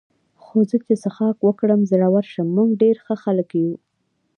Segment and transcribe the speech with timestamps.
[0.43, 3.73] خو زه چې څښاک وکړم ډېر زړور شم، موږ ډېر ښه خلک یو.